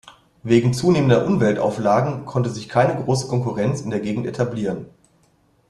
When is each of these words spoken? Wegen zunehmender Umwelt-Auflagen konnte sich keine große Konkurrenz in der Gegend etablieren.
Wegen 0.41 0.73
zunehmender 0.73 1.27
Umwelt-Auflagen 1.27 2.25
konnte 2.25 2.49
sich 2.49 2.67
keine 2.69 2.95
große 3.03 3.27
Konkurrenz 3.27 3.81
in 3.81 3.91
der 3.91 3.99
Gegend 3.99 4.25
etablieren. 4.25 4.87